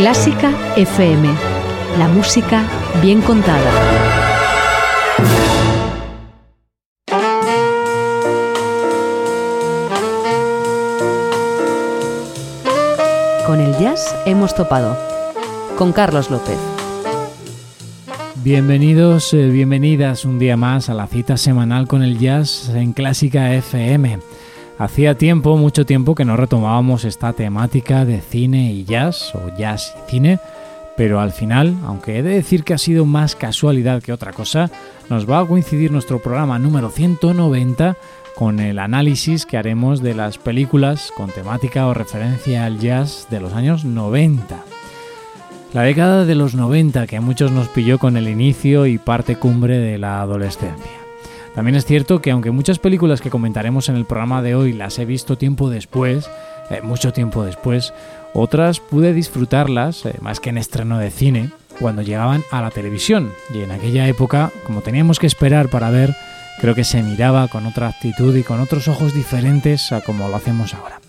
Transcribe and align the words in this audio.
Clásica 0.00 0.50
FM. 0.76 1.28
La 1.98 2.08
música 2.08 2.64
bien 3.02 3.20
contada. 3.20 3.70
Con 13.46 13.60
el 13.60 13.76
jazz 13.78 14.16
hemos 14.24 14.54
topado. 14.54 14.96
Con 15.76 15.92
Carlos 15.92 16.30
López. 16.30 16.56
Bienvenidos, 18.42 19.34
eh, 19.34 19.50
bienvenidas 19.50 20.24
un 20.24 20.38
día 20.38 20.56
más 20.56 20.88
a 20.88 20.94
la 20.94 21.06
cita 21.06 21.36
semanal 21.36 21.86
con 21.86 22.02
el 22.02 22.18
jazz 22.18 22.70
en 22.70 22.94
Clásica 22.94 23.52
FM. 23.52 24.29
Hacía 24.80 25.14
tiempo, 25.14 25.58
mucho 25.58 25.84
tiempo, 25.84 26.14
que 26.14 26.24
no 26.24 26.38
retomábamos 26.38 27.04
esta 27.04 27.34
temática 27.34 28.06
de 28.06 28.22
cine 28.22 28.72
y 28.72 28.84
jazz, 28.84 29.34
o 29.34 29.54
jazz 29.54 29.94
y 29.94 30.10
cine, 30.10 30.38
pero 30.96 31.20
al 31.20 31.32
final, 31.32 31.76
aunque 31.84 32.16
he 32.16 32.22
de 32.22 32.30
decir 32.30 32.64
que 32.64 32.72
ha 32.72 32.78
sido 32.78 33.04
más 33.04 33.36
casualidad 33.36 34.02
que 34.02 34.14
otra 34.14 34.32
cosa, 34.32 34.70
nos 35.10 35.28
va 35.28 35.40
a 35.40 35.46
coincidir 35.46 35.92
nuestro 35.92 36.18
programa 36.18 36.58
número 36.58 36.88
190 36.88 37.98
con 38.34 38.58
el 38.58 38.78
análisis 38.78 39.44
que 39.44 39.58
haremos 39.58 40.00
de 40.00 40.14
las 40.14 40.38
películas 40.38 41.12
con 41.14 41.28
temática 41.28 41.86
o 41.86 41.92
referencia 41.92 42.64
al 42.64 42.78
jazz 42.78 43.26
de 43.28 43.40
los 43.40 43.52
años 43.52 43.84
90. 43.84 44.64
La 45.74 45.82
década 45.82 46.24
de 46.24 46.34
los 46.34 46.54
90 46.54 47.06
que 47.06 47.18
a 47.18 47.20
muchos 47.20 47.52
nos 47.52 47.68
pilló 47.68 47.98
con 47.98 48.16
el 48.16 48.30
inicio 48.30 48.86
y 48.86 48.96
parte 48.96 49.36
cumbre 49.36 49.76
de 49.76 49.98
la 49.98 50.22
adolescencia. 50.22 51.09
También 51.54 51.74
es 51.74 51.84
cierto 51.84 52.22
que 52.22 52.30
aunque 52.30 52.50
muchas 52.50 52.78
películas 52.78 53.20
que 53.20 53.30
comentaremos 53.30 53.88
en 53.88 53.96
el 53.96 54.04
programa 54.04 54.42
de 54.42 54.54
hoy 54.54 54.72
las 54.72 54.98
he 54.98 55.04
visto 55.04 55.36
tiempo 55.36 55.68
después, 55.68 56.30
eh, 56.70 56.80
mucho 56.82 57.12
tiempo 57.12 57.44
después, 57.44 57.92
otras 58.34 58.78
pude 58.78 59.12
disfrutarlas, 59.12 60.06
eh, 60.06 60.14
más 60.20 60.38
que 60.38 60.50
en 60.50 60.58
estreno 60.58 60.98
de 60.98 61.10
cine, 61.10 61.50
cuando 61.80 62.02
llegaban 62.02 62.44
a 62.52 62.60
la 62.60 62.70
televisión. 62.70 63.32
Y 63.52 63.60
en 63.60 63.72
aquella 63.72 64.06
época, 64.06 64.52
como 64.66 64.82
teníamos 64.82 65.18
que 65.18 65.26
esperar 65.26 65.68
para 65.68 65.90
ver, 65.90 66.14
creo 66.60 66.74
que 66.74 66.84
se 66.84 67.02
miraba 67.02 67.48
con 67.48 67.66
otra 67.66 67.88
actitud 67.88 68.36
y 68.36 68.44
con 68.44 68.60
otros 68.60 68.86
ojos 68.86 69.14
diferentes 69.14 69.90
a 69.92 70.02
como 70.02 70.28
lo 70.28 70.36
hacemos 70.36 70.74
ahora. 70.74 71.00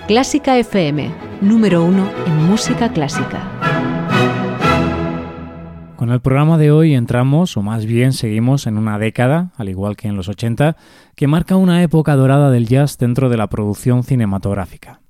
Clásica 0.09 0.57
FM, 0.57 1.09
número 1.40 1.85
uno 1.85 2.09
en 2.25 2.44
música 2.44 2.91
clásica. 2.91 3.97
Con 5.97 6.12
el 6.12 6.22
programa 6.22 6.59
de 6.59 6.69
hoy 6.69 6.94
entramos, 6.94 7.58
o 7.58 7.63
más 7.63 7.88
bien 7.88 8.13
seguimos, 8.13 8.68
en 8.68 8.78
una 8.78 9.00
década, 9.00 9.52
al 9.58 9.68
igual 9.68 9.96
que 9.96 10.08
en 10.08 10.16
los 10.16 10.30
80, 10.30 10.78
que 11.16 11.25
marca 11.25 11.56
una 11.56 11.81
época 11.81 12.16
dorada 12.16 12.52
del 12.52 12.68
jazz 12.68 13.00
dentro 13.00 13.30
de 13.30 13.38
la 13.38 13.47
producción 13.47 14.03
cinematográfica. 14.03 15.02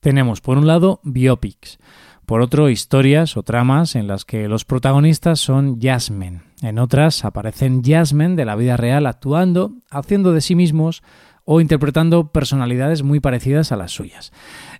Tenemos, 0.00 0.40
por 0.40 0.56
un 0.56 0.66
lado, 0.66 1.00
biopics, 1.02 1.78
por 2.24 2.40
otro, 2.40 2.70
historias 2.70 3.36
o 3.36 3.42
tramas 3.42 3.94
en 3.96 4.06
las 4.06 4.24
que 4.24 4.48
los 4.48 4.64
protagonistas 4.64 5.40
son 5.40 5.78
jazzmen. 5.78 6.40
En 6.62 6.78
otras 6.78 7.26
aparecen 7.26 7.82
jazzmen 7.82 8.34
de 8.34 8.46
la 8.46 8.56
vida 8.56 8.78
real 8.78 9.06
actuando, 9.06 9.72
haciendo 9.90 10.32
de 10.32 10.40
sí 10.40 10.54
mismos 10.54 11.02
o 11.52 11.60
interpretando 11.60 12.28
personalidades 12.28 13.02
muy 13.02 13.18
parecidas 13.18 13.72
a 13.72 13.76
las 13.76 13.90
suyas. 13.90 14.30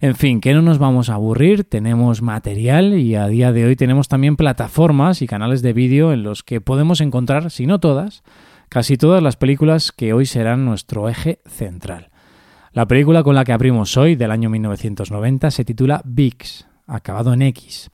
En 0.00 0.14
fin, 0.14 0.40
que 0.40 0.54
no 0.54 0.62
nos 0.62 0.78
vamos 0.78 1.10
a 1.10 1.14
aburrir, 1.14 1.64
tenemos 1.64 2.22
material 2.22 2.94
y 2.94 3.16
a 3.16 3.26
día 3.26 3.50
de 3.50 3.64
hoy 3.64 3.74
tenemos 3.74 4.06
también 4.06 4.36
plataformas 4.36 5.20
y 5.20 5.26
canales 5.26 5.62
de 5.62 5.72
vídeo 5.72 6.12
en 6.12 6.22
los 6.22 6.44
que 6.44 6.60
podemos 6.60 7.00
encontrar, 7.00 7.50
si 7.50 7.66
no 7.66 7.80
todas, 7.80 8.22
casi 8.68 8.96
todas 8.96 9.20
las 9.20 9.34
películas 9.34 9.90
que 9.90 10.12
hoy 10.12 10.26
serán 10.26 10.64
nuestro 10.64 11.08
eje 11.08 11.40
central. 11.44 12.10
La 12.72 12.86
película 12.86 13.24
con 13.24 13.34
la 13.34 13.42
que 13.42 13.52
abrimos 13.52 13.96
hoy, 13.96 14.14
del 14.14 14.30
año 14.30 14.48
1990, 14.48 15.50
se 15.50 15.64
titula 15.64 16.02
Vix, 16.04 16.68
acabado 16.86 17.32
en 17.32 17.42
X. 17.42 17.90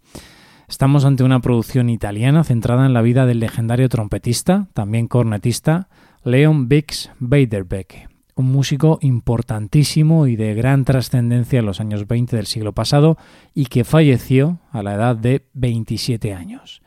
Estamos 0.68 1.06
ante 1.06 1.24
una 1.24 1.40
producción 1.40 1.88
italiana 1.88 2.44
centrada 2.44 2.84
en 2.84 2.92
la 2.92 3.00
vida 3.00 3.24
del 3.24 3.40
legendario 3.40 3.88
trompetista, 3.88 4.68
también 4.74 5.08
cornetista, 5.08 5.88
Leon 6.24 6.68
Bix 6.68 7.10
Beiderbecke 7.20 8.15
un 8.36 8.52
músico 8.52 8.98
importantísimo 9.00 10.26
y 10.26 10.36
de 10.36 10.54
gran 10.54 10.84
trascendencia 10.84 11.58
en 11.58 11.66
los 11.66 11.80
años 11.80 12.06
20 12.06 12.36
del 12.36 12.46
siglo 12.46 12.72
pasado 12.72 13.16
y 13.54 13.66
que 13.66 13.82
falleció 13.82 14.60
a 14.70 14.82
la 14.82 14.94
edad 14.94 15.16
de 15.16 15.46
27 15.54 16.34
años. 16.34 16.82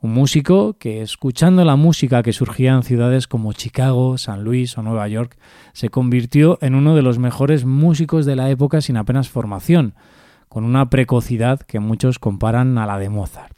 Un 0.00 0.12
músico 0.12 0.78
que, 0.78 1.02
escuchando 1.02 1.64
la 1.64 1.76
música 1.76 2.22
que 2.22 2.32
surgía 2.32 2.72
en 2.72 2.82
ciudades 2.82 3.28
como 3.28 3.52
Chicago, 3.52 4.18
San 4.18 4.44
Luis 4.44 4.76
o 4.76 4.82
Nueva 4.82 5.06
York, 5.08 5.38
se 5.74 5.90
convirtió 5.90 6.58
en 6.62 6.74
uno 6.74 6.94
de 6.94 7.02
los 7.02 7.18
mejores 7.18 7.66
músicos 7.66 8.26
de 8.26 8.36
la 8.36 8.50
época 8.50 8.80
sin 8.80 8.96
apenas 8.96 9.28
formación, 9.28 9.94
con 10.48 10.64
una 10.64 10.88
precocidad 10.88 11.60
que 11.60 11.80
muchos 11.80 12.18
comparan 12.18 12.76
a 12.78 12.86
la 12.86 12.98
de 12.98 13.10
Mozart. 13.10 13.54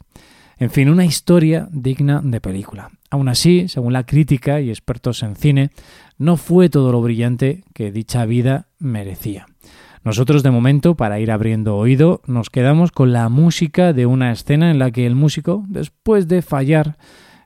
En 0.59 0.71
fin, 0.71 0.89
una 0.89 1.05
historia 1.05 1.67
digna 1.71 2.19
de 2.23 2.41
película. 2.41 2.89
Aún 3.11 3.29
así, 3.29 3.67
según 3.67 3.93
la 3.93 4.05
crítica 4.05 4.59
y 4.59 4.69
expertos 4.69 5.21
en 5.21 5.35
cine, 5.35 5.69
no 6.17 6.37
fue 6.37 6.69
todo 6.69 6.91
lo 6.91 7.01
brillante 7.01 7.63
que 7.73 7.91
dicha 7.91 8.25
vida 8.25 8.67
merecía. 8.79 9.45
Nosotros 10.03 10.41
de 10.41 10.51
momento, 10.51 10.95
para 10.95 11.19
ir 11.19 11.31
abriendo 11.31 11.75
oído, 11.75 12.21
nos 12.25 12.49
quedamos 12.49 12.91
con 12.91 13.11
la 13.11 13.27
música 13.29 13.93
de 13.93 14.05
una 14.05 14.31
escena 14.31 14.71
en 14.71 14.79
la 14.79 14.91
que 14.91 15.05
el 15.05 15.15
músico, 15.15 15.65
después 15.67 16.27
de 16.27 16.41
fallar 16.41 16.97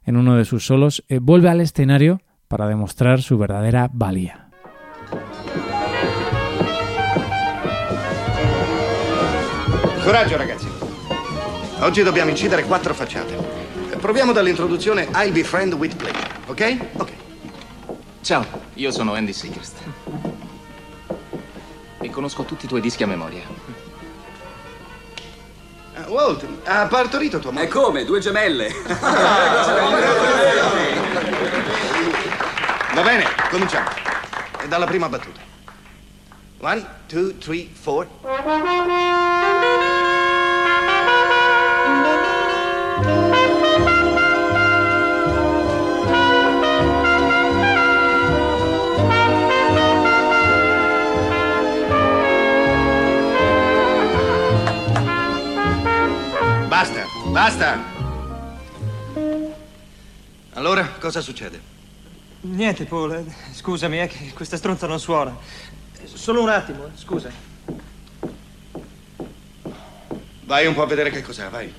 en 0.03 0.15
uno 0.15 0.35
de 0.35 0.45
sus 0.45 0.65
solos, 0.65 1.03
eh, 1.07 1.19
vuelve 1.19 1.49
al 1.49 1.61
escenario 1.61 2.21
para 2.47 2.67
demostrar 2.67 3.21
su 3.21 3.37
verdadera 3.37 3.89
valía. 3.91 4.49
Coraggio 10.03 10.37
ragazzi. 10.37 10.67
Oggi 11.81 12.03
dobbiamo 12.03 12.29
incidere 12.29 12.63
quattro 12.63 12.93
facciate. 12.93 13.35
Proviamo 13.99 14.33
dall'introduzione 14.33 15.07
I'll 15.15 15.31
be 15.31 15.43
friend 15.43 15.73
with 15.73 15.95
pleasure, 15.95 16.27
ok? 16.47 16.77
Ok. 16.97 17.30
Ciao, 18.21 18.45
io 18.75 18.91
sono 18.91 19.15
Andy 19.15 19.33
Seacrest. 19.33 19.77
E 21.99 22.09
conosco 22.11 22.43
tutti 22.43 22.65
i 22.65 22.67
tuoi 22.67 22.79
dischi 22.79 23.01
a 23.01 23.07
memoria. 23.07 23.41
Uh, 25.95 26.01
Walt, 26.07 26.45
ha 26.65 26.85
partorito 26.85 27.39
tua 27.39 27.51
E 27.59 27.67
come? 27.67 28.05
Due 28.05 28.19
gemelle. 28.19 28.69
Va 32.93 33.01
bene, 33.01 33.25
cominciamo. 33.49 33.89
Dalla 34.67 34.85
prima 34.85 35.09
battuta. 35.09 35.39
One, 36.59 36.85
two, 37.07 37.35
three, 37.39 37.67
four. 37.73 38.07
Basta! 57.31 57.79
Allora, 60.53 60.85
cosa 60.99 61.21
succede? 61.21 61.59
Niente, 62.41 62.85
Paul. 62.85 63.13
eh, 63.13 63.25
Scusami, 63.53 63.97
è 63.97 64.07
che 64.07 64.31
questa 64.33 64.57
stronza 64.57 64.85
non 64.87 64.99
suona. 64.99 65.35
Solo 66.03 66.41
un 66.41 66.49
attimo, 66.49 66.87
eh, 66.87 66.89
scusa. 66.95 67.31
Vai 70.43 70.65
un 70.67 70.73
po' 70.73 70.81
a 70.81 70.87
vedere 70.87 71.09
che 71.09 71.21
cos'è, 71.21 71.47
vai. 71.49 71.73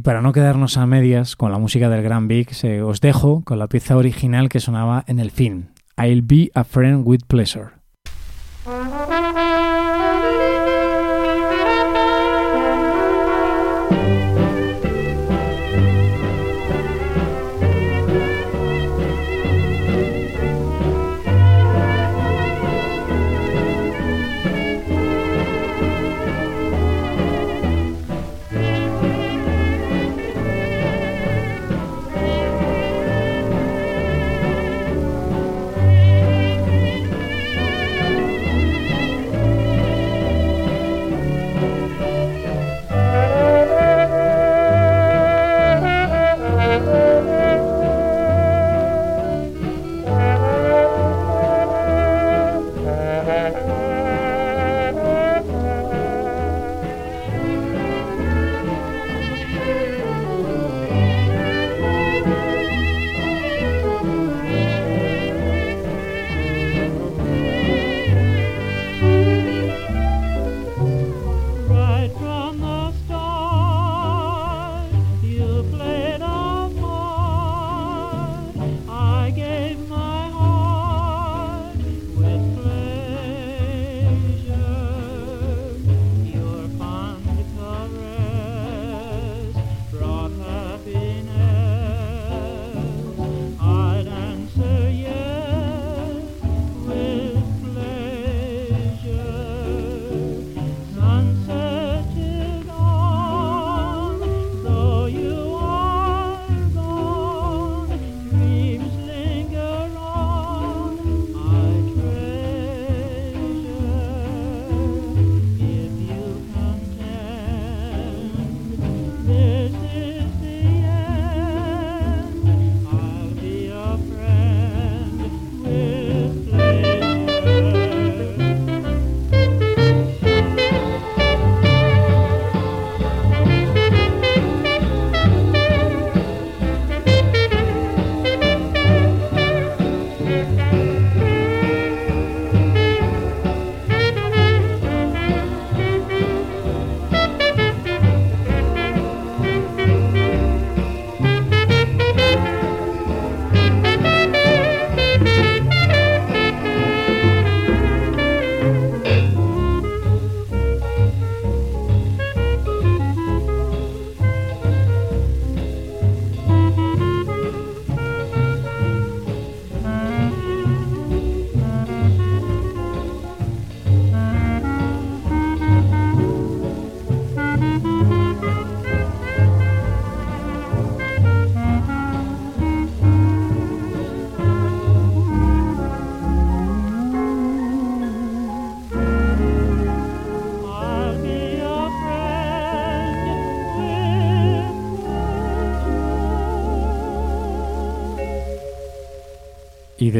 Y 0.00 0.02
para 0.02 0.22
no 0.22 0.32
quedarnos 0.32 0.78
a 0.78 0.86
medias 0.86 1.36
con 1.36 1.52
la 1.52 1.58
música 1.58 1.90
del 1.90 2.02
Gran 2.02 2.26
eh, 2.30 2.80
os 2.80 3.02
dejo 3.02 3.44
con 3.44 3.58
la 3.58 3.66
pieza 3.66 3.98
original 3.98 4.48
que 4.48 4.58
sonaba 4.58 5.04
en 5.06 5.18
el 5.18 5.30
film, 5.30 5.66
I'll 5.98 6.22
Be 6.22 6.50
a 6.54 6.64
Friend 6.64 7.02
with 7.06 7.26
Pleasure. 7.26 7.72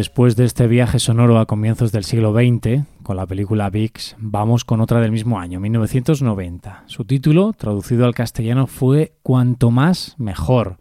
Después 0.00 0.35
de 0.35 0.47
este 0.47 0.66
viaje 0.66 0.99
sonoro 0.99 1.38
a 1.38 1.45
comienzos 1.45 1.92
del 1.92 2.04
siglo 2.04 2.33
XX, 2.33 2.87
con 3.02 3.19
la 3.19 3.26
película 3.26 3.69
VIX, 3.69 4.16
vamos 4.16 4.64
con 4.64 4.80
otra 4.80 4.99
del 4.99 5.12
mismo 5.12 5.38
año, 5.38 5.61
1990. 5.61 6.85
Su 6.87 7.04
título, 7.04 7.52
traducido 7.52 8.07
al 8.07 8.14
castellano, 8.14 8.66
fue 8.66 9.12
Cuanto 9.23 9.71
más, 9.71 10.14
mejor. 10.16 10.78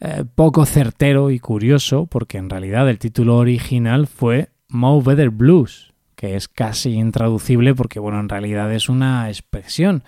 Eh, 0.00 0.24
poco 0.34 0.64
certero 0.64 1.30
y 1.30 1.40
curioso, 1.40 2.06
porque 2.06 2.38
en 2.38 2.48
realidad 2.48 2.88
el 2.88 2.98
título 2.98 3.36
original 3.36 4.06
fue 4.06 4.48
Mo 4.68 5.02
Better 5.02 5.28
Blues, 5.28 5.92
que 6.16 6.28
que 6.28 6.36
es 6.36 6.48
casi 6.48 6.92
intraducible 6.92 7.74
porque, 7.74 8.00
bueno, 8.00 8.18
en 8.18 8.30
realidad 8.30 8.72
es 8.72 8.88
una 8.88 9.28
expresión. 9.28 10.04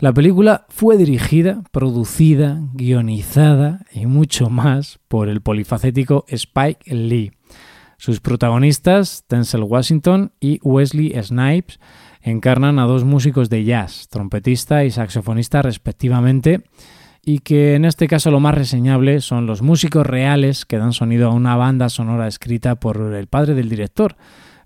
La 0.00 0.12
película 0.12 0.66
fue 0.70 0.96
dirigida, 0.96 1.62
producida, 1.70 2.58
guionizada 2.74 3.82
y 3.92 4.06
mucho 4.06 4.50
más 4.50 4.98
por 5.06 5.28
el 5.28 5.40
polifacético 5.40 6.24
Spike 6.26 6.92
Lee. 6.92 7.30
Sus 7.96 8.20
protagonistas, 8.20 9.24
Denzel 9.28 9.62
Washington 9.62 10.32
y 10.40 10.60
Wesley 10.62 11.14
Snipes, 11.22 11.80
encarnan 12.22 12.78
a 12.78 12.84
dos 12.84 13.04
músicos 13.04 13.48
de 13.48 13.64
jazz, 13.64 14.08
trompetista 14.08 14.84
y 14.84 14.90
saxofonista 14.90 15.62
respectivamente, 15.62 16.62
y 17.24 17.40
que 17.40 17.74
en 17.74 17.84
este 17.84 18.06
caso 18.06 18.30
lo 18.30 18.40
más 18.40 18.54
reseñable 18.54 19.20
son 19.20 19.46
los 19.46 19.62
músicos 19.62 20.06
reales 20.06 20.64
que 20.64 20.78
dan 20.78 20.92
sonido 20.92 21.28
a 21.28 21.34
una 21.34 21.56
banda 21.56 21.88
sonora 21.88 22.28
escrita 22.28 22.76
por 22.76 23.14
el 23.14 23.26
padre 23.26 23.54
del 23.54 23.68
director, 23.68 24.16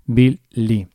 Bill 0.05 0.41
Lee. 0.51 0.87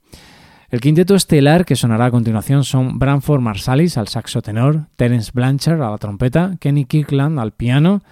El 0.68 0.80
quinteto 0.80 1.14
estelar 1.14 1.64
que 1.64 1.76
sonará 1.76 2.06
a 2.06 2.10
continuación 2.10 2.64
son 2.64 2.98
Branford 2.98 3.40
Marsalis 3.40 3.96
al 3.96 4.08
saxo 4.08 4.42
tenor, 4.42 4.88
Terence 4.96 5.30
Blanchard 5.32 5.80
a 5.80 5.90
la 5.90 5.98
trompeta, 5.98 6.56
Kenny 6.60 6.84
Kirkland 6.84 7.38
al 7.38 7.52
piano, 7.52 8.02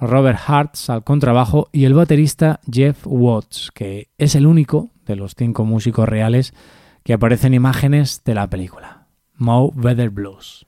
Robert 0.00 0.38
Hartz 0.46 0.90
al 0.90 1.04
contrabajo 1.04 1.68
y 1.72 1.84
el 1.84 1.94
baterista 1.94 2.60
Jeff 2.70 3.06
Watts, 3.06 3.70
que 3.72 4.08
es 4.18 4.34
el 4.34 4.46
único 4.46 4.90
de 5.06 5.16
los 5.16 5.34
cinco 5.36 5.64
músicos 5.64 6.08
reales 6.08 6.54
que 7.02 7.12
aparecen 7.12 7.54
imágenes 7.54 8.22
de 8.24 8.34
la 8.34 8.48
película. 8.48 9.06
Mo 9.36 9.72
Better 9.74 10.10
Blues. 10.10 10.66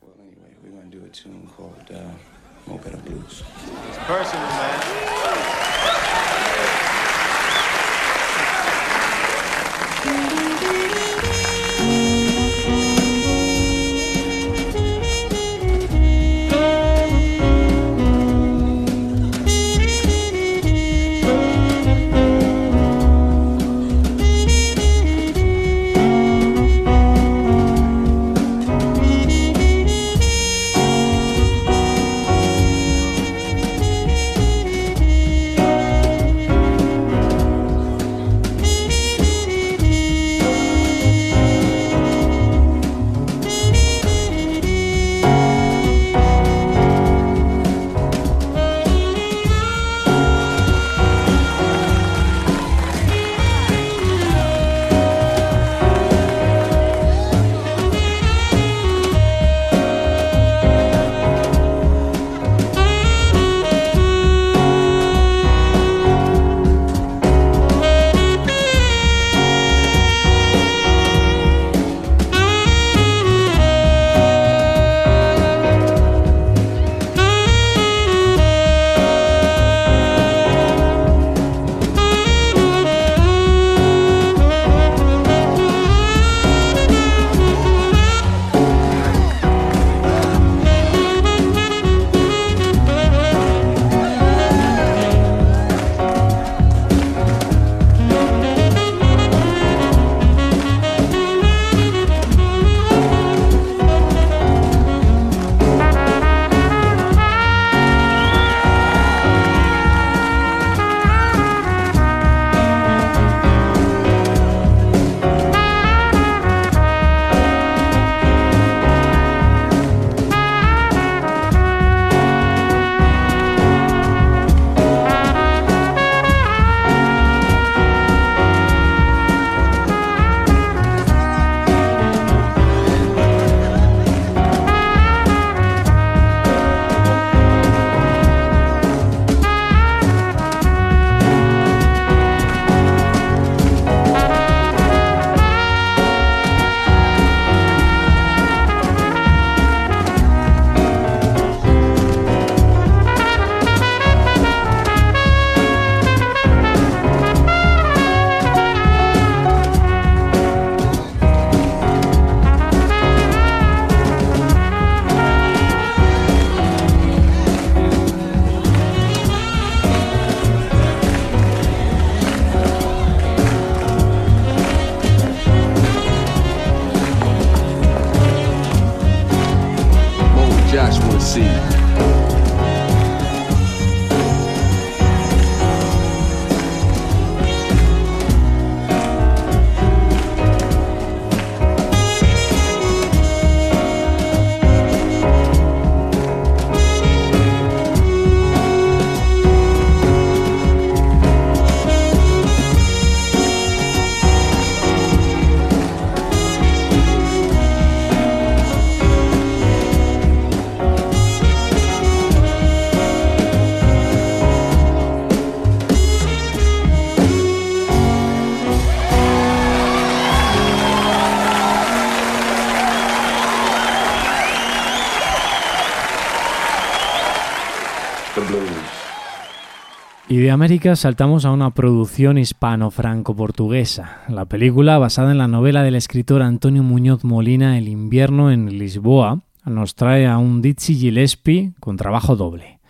Y 230.29 230.39
de 230.39 230.51
América 230.51 230.97
saltamos 230.97 231.45
a 231.45 231.53
una 231.53 231.71
producción 231.71 232.37
hispano-franco-portuguesa. 232.37 234.23
La 234.29 234.45
película, 234.45 234.99
basada 234.99 235.31
en 235.31 235.39
la 235.39 235.47
novela 235.47 235.83
del 235.83 235.95
escritor 235.95 236.43
Antonio 236.43 236.83
Muñoz 236.83 237.23
Molina 237.25 237.79
El 237.79 237.89
invierno 237.89 238.51
en 238.51 238.79
Lisboa, 238.79 239.43
nos 239.65 239.95
trae 239.95 240.27
a 240.27 240.39
un 240.39 240.63
Dizzy 240.63 240.97
Gillespie 240.97 241.73
con 241.81 241.97
trabajo 241.97 242.35
doble. 242.35 242.81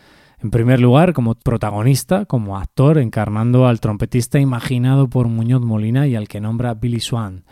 En 0.43 0.51
primer 0.51 0.81
lugar, 0.81 1.13
como 1.13 1.35
protagonista, 1.35 2.25
como 2.25 2.57
actor, 2.57 2.99
encarnando 2.99 3.67
al 3.67 3.81
trompetista 3.81 4.39
imaginado 4.39 5.09
por 5.09 5.29
Muñoz 5.29 5.63
Molina 5.63 6.07
y 6.07 6.17
al 6.17 6.29
que 6.29 6.41
nombra 6.41 6.75
Billy 6.75 7.01
Swan, 7.01 7.45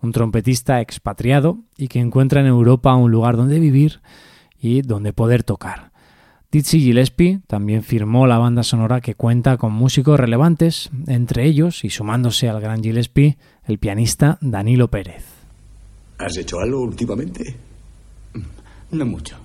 un 0.00 0.12
trompetista 0.12 0.80
expatriado 0.80 1.58
y 1.76 1.88
que 1.88 2.00
encuentra 2.00 2.40
en 2.40 2.46
Europa 2.46 2.94
un 2.94 3.10
lugar 3.10 3.36
donde 3.36 3.60
vivir 3.60 4.00
y 4.60 4.82
donde 4.82 5.12
poder 5.12 5.42
tocar. 5.42 5.95
Dizzy 6.50 6.80
Gillespie 6.80 7.40
también 7.46 7.82
firmó 7.82 8.26
la 8.26 8.38
banda 8.38 8.62
sonora 8.62 9.00
que 9.00 9.14
cuenta 9.14 9.56
con 9.56 9.72
músicos 9.72 10.18
relevantes, 10.18 10.90
entre 11.06 11.44
ellos, 11.44 11.84
y 11.84 11.90
sumándose 11.90 12.48
al 12.48 12.60
gran 12.60 12.82
Gillespie, 12.82 13.36
el 13.64 13.78
pianista 13.78 14.38
Danilo 14.40 14.88
Pérez. 14.88 15.24
¿Has 16.18 16.36
hecho 16.36 16.60
algo 16.60 16.82
últimamente? 16.82 17.56
No 18.90 19.04
mucho. 19.04 19.36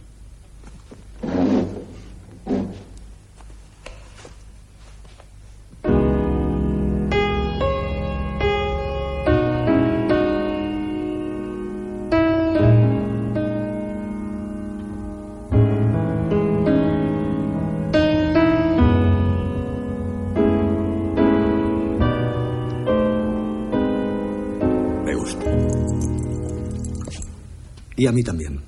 Y 28.01 28.07
a 28.07 28.11
mí 28.11 28.23
también. 28.23 28.59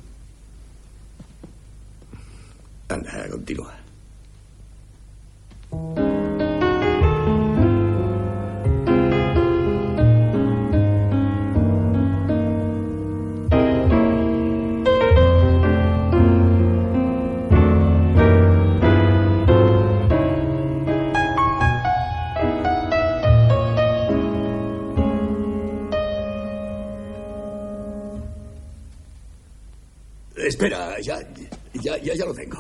Anda, 2.88 3.28
continúa. 3.32 3.74
Espera, 30.64 30.98
ya, 31.02 31.20
ya, 31.84 31.98
ya, 31.98 32.14
ya 32.16 32.26
lo 32.26 32.34
tengo. 32.34 32.53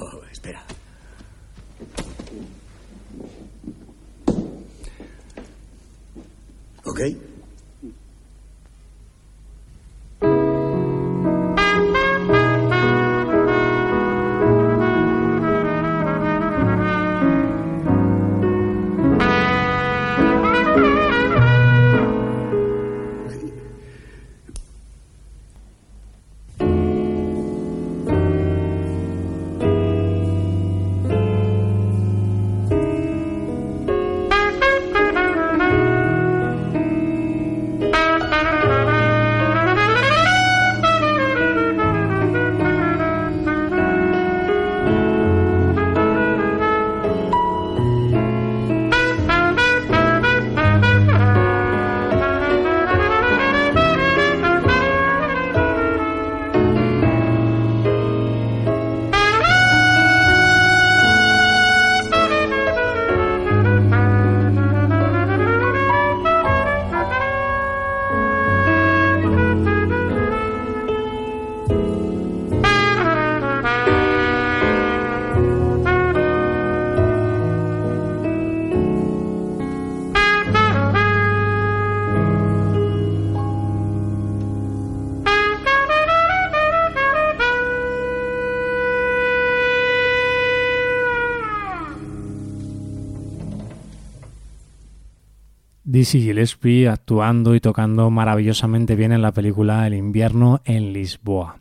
Gillespie 96.05 96.87
actuando 96.87 97.55
y 97.55 97.59
tocando 97.59 98.09
maravillosamente 98.09 98.96
bien 98.96 99.11
en 99.11 99.22
la 99.22 99.31
película 99.31 99.87
El 99.87 99.94
invierno 99.94 100.61
en 100.66 100.94
Lisboa. 100.94 101.57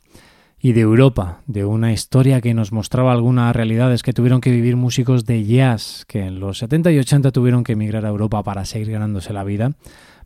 Y 0.61 0.73
de 0.73 0.81
Europa, 0.81 1.41
de 1.47 1.65
una 1.65 1.93
historia 1.93 2.41
que 2.41 2.55
nos 2.55 2.73
mostraba 2.73 3.13
algunas 3.13 3.55
realidades 3.55 4.03
que 4.03 4.13
tuvieron 4.13 4.41
que 4.41 4.51
vivir 4.51 4.77
músicos 4.77 5.27
de 5.27 5.45
jazz 5.45 6.05
que 6.07 6.27
en 6.27 6.41
los 6.41 6.59
70 6.59 6.93
y 6.93 6.99
80 6.99 7.31
tuvieron 7.33 7.65
que 7.65 7.73
emigrar 7.73 8.07
a 8.07 8.11
Europa 8.11 8.43
para 8.43 8.65
seguir 8.65 8.91
ganándose 8.91 9.33
la 9.33 9.45
vida, 9.45 9.73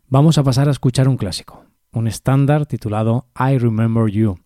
vamos 0.07 0.37
a 0.37 0.43
pasar 0.43 0.67
a 0.67 0.71
escuchar 0.71 1.07
un 1.07 1.17
clásico, 1.17 1.65
un 1.91 2.07
estándar 2.07 2.65
titulado 2.65 3.27
I 3.39 3.57
Remember 3.57 4.11
You. 4.11 4.37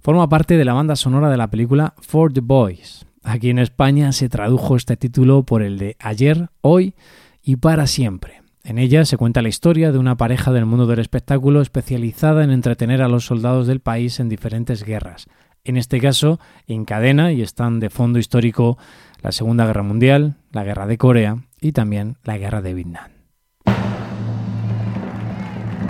Forma 0.00 0.28
parte 0.28 0.56
de 0.56 0.64
la 0.64 0.74
banda 0.74 0.96
sonora 0.96 1.30
de 1.30 1.36
la 1.36 1.50
película 1.50 1.94
For 2.00 2.32
the 2.32 2.40
Boys. 2.40 3.06
Aquí 3.22 3.50
en 3.50 3.58
España 3.58 4.12
se 4.12 4.28
tradujo 4.28 4.76
este 4.76 4.96
título 4.96 5.44
por 5.44 5.62
el 5.62 5.78
de 5.78 5.96
Ayer, 5.98 6.50
Hoy 6.60 6.94
y 7.42 7.56
Para 7.56 7.86
Siempre. 7.86 8.43
En 8.66 8.78
ella 8.78 9.04
se 9.04 9.18
cuenta 9.18 9.42
la 9.42 9.50
historia 9.50 9.92
de 9.92 9.98
una 9.98 10.16
pareja 10.16 10.50
del 10.50 10.64
mundo 10.64 10.86
del 10.86 10.98
espectáculo 10.98 11.60
especializada 11.60 12.42
en 12.44 12.50
entretener 12.50 13.02
a 13.02 13.08
los 13.08 13.26
soldados 13.26 13.66
del 13.66 13.80
país 13.80 14.20
en 14.20 14.30
diferentes 14.30 14.84
guerras. 14.84 15.26
En 15.64 15.76
este 15.76 16.00
caso, 16.00 16.40
encadena 16.66 17.30
y 17.32 17.42
están 17.42 17.78
de 17.78 17.90
fondo 17.90 18.18
histórico 18.18 18.78
la 19.20 19.32
Segunda 19.32 19.66
Guerra 19.66 19.82
Mundial, 19.82 20.36
la 20.50 20.64
Guerra 20.64 20.86
de 20.86 20.96
Corea 20.96 21.36
y 21.60 21.72
también 21.72 22.16
la 22.24 22.38
Guerra 22.38 22.62
de 22.62 22.72
Vietnam. 22.72 23.10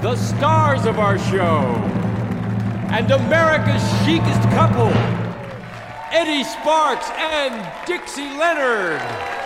The 0.02 0.16
stars 0.16 0.84
of 0.84 0.98
our 0.98 1.16
show 1.30 1.64
and 2.90 3.08
America's 3.12 3.84
chicest 4.04 4.42
couple, 4.50 4.92
Eddie 6.12 6.42
Sparks 6.42 7.08
and 7.16 7.54
Dixie 7.86 8.36
Leonard. 8.36 9.43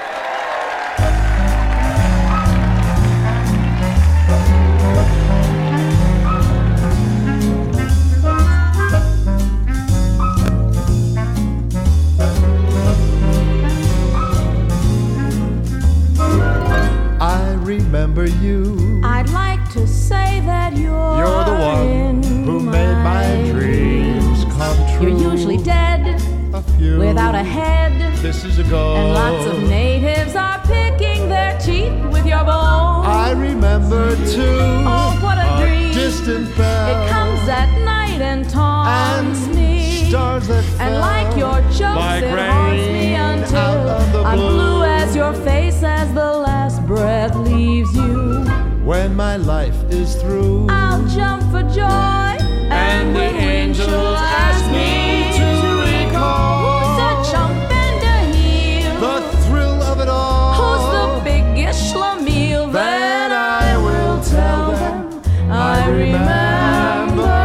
my 49.29 49.37
life 49.37 49.77
is 49.91 50.14
through, 50.14 50.67
I'll 50.71 51.07
jump 51.07 51.43
for 51.53 51.61
joy. 51.75 51.85
And, 51.85 52.73
and 52.73 53.14
the 53.14 53.21
angels 53.21 53.88
ask 53.91 54.64
me 54.73 55.37
to 55.37 55.47
recall 55.85 56.64
who's 56.64 56.99
a 57.11 57.31
chump 57.31 57.71
and 57.71 58.03
a 58.17 58.19
heel, 58.35 58.95
the 58.99 59.21
thrill 59.45 59.83
of 59.83 60.01
it 60.01 60.09
all, 60.09 60.55
who's 60.55 60.85
the 60.97 61.31
biggest 61.31 61.93
schlemiel. 61.93 62.73
Then 62.73 63.31
I 63.31 63.77
will 63.77 64.19
tell 64.25 64.71
them 64.73 65.21
I 65.53 65.87
remember. 65.91 67.38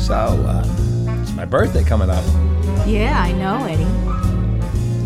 So 0.00 0.16
uh, 0.16 0.64
it's 1.22 1.32
my 1.34 1.44
birthday 1.44 1.84
coming 1.84 2.10
up. 2.10 2.24
Yeah, 2.88 3.22
I 3.22 3.30
know, 3.30 3.64
Eddie. 3.66 3.84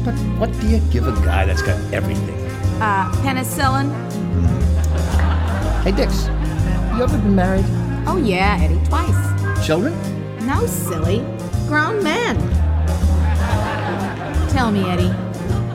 But 0.07 0.14
what 0.40 0.51
do 0.59 0.66
you 0.69 0.81
give 0.90 1.07
a 1.07 1.12
guy 1.27 1.45
that's 1.45 1.61
got 1.61 1.79
everything? 1.93 2.38
Uh, 2.81 3.12
penicillin, 3.16 4.00
Hey, 5.90 5.96
Dix, 5.96 6.29
you 6.94 7.03
ever 7.03 7.18
been 7.18 7.35
married? 7.35 7.64
Oh, 8.07 8.16
yeah, 8.16 8.59
Eddie, 8.61 8.79
twice. 8.87 9.66
Children? 9.66 9.92
No, 10.46 10.64
silly. 10.64 11.18
Grown 11.66 12.00
men. 12.05 12.37
Tell 14.50 14.70
me, 14.70 14.88
Eddie, 14.88 15.09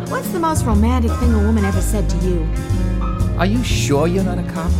what's 0.09 0.29
the 0.29 0.39
most 0.39 0.63
romantic 0.63 1.11
thing 1.19 1.33
a 1.33 1.39
woman 1.39 1.65
ever 1.65 1.81
said 1.81 2.09
to 2.09 2.17
you? 2.19 2.49
Are 3.37 3.45
you 3.45 3.61
sure 3.61 4.07
you're 4.07 4.23
not 4.23 4.39
a 4.39 4.43
cop? 4.53 4.71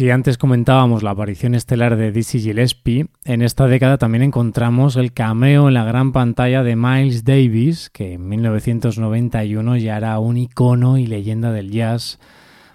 Si 0.00 0.08
antes 0.08 0.38
comentábamos 0.38 1.02
la 1.02 1.10
aparición 1.10 1.54
estelar 1.54 1.94
de 1.96 2.10
Dizzy 2.10 2.40
Gillespie, 2.40 3.08
en 3.26 3.42
esta 3.42 3.66
década 3.66 3.98
también 3.98 4.22
encontramos 4.22 4.96
el 4.96 5.12
cameo 5.12 5.68
en 5.68 5.74
la 5.74 5.84
gran 5.84 6.12
pantalla 6.12 6.62
de 6.62 6.74
Miles 6.74 7.22
Davis, 7.22 7.90
que 7.90 8.14
en 8.14 8.26
1991 8.26 9.76
ya 9.76 9.98
era 9.98 10.18
un 10.18 10.38
icono 10.38 10.96
y 10.96 11.06
leyenda 11.06 11.52
del 11.52 11.70
jazz, 11.70 12.18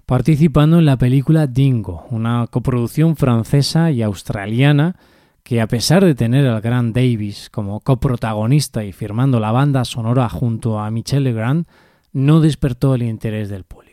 participando 0.05 0.77
en 0.77 0.85
la 0.85 0.99
película 0.99 1.47
Dingo, 1.47 2.05
una 2.11 2.45
coproducción 2.45 3.15
francesa 3.15 3.89
y 3.89 4.03
australiana 4.03 4.95
que 5.41 5.61
a 5.61 5.67
pesar 5.67 6.05
de 6.05 6.13
tener 6.13 6.45
al 6.45 6.61
gran 6.61 6.93
Davis 6.93 7.49
como 7.49 7.79
coprotagonista 7.79 8.83
y 8.83 8.91
firmando 8.91 9.39
la 9.39 9.51
banda 9.51 9.83
sonora 9.83 10.29
junto 10.29 10.77
a 10.77 10.91
Michel 10.91 11.23
Legrand, 11.23 11.65
no 12.13 12.39
despertó 12.39 12.93
el 12.93 13.01
interés 13.01 13.49
del 13.49 13.63
público. 13.63 13.84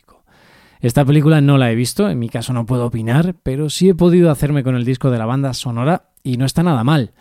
Esta 0.83 1.05
película 1.05 1.40
no 1.40 1.59
la 1.59 1.71
he 1.71 1.77
visto, 1.77 2.11
en 2.11 2.18
mi 2.18 2.29
caso 2.29 2.53
no 2.53 2.66
puedo 2.66 2.87
opinar, 2.87 3.37
pero 3.45 3.71
sí 3.71 3.88
he 3.88 3.95
podido 3.95 4.33
hacerme 4.33 4.64
con 4.64 4.75
el 4.75 4.85
disco 4.85 5.12
de 5.12 5.18
la 5.18 5.27
banda 5.27 5.55
sonora 5.55 6.11
y 6.25 6.38
no 6.38 6.45
está 6.45 6.64
nada 6.64 6.83
mal. 6.83 7.12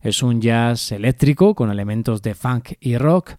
Es 0.00 0.22
un 0.22 0.40
jazz 0.40 0.90
eléctrico 0.90 1.54
con 1.54 1.70
elementos 1.70 2.22
de 2.22 2.34
funk 2.34 2.72
y 2.80 2.96
rock 2.96 3.32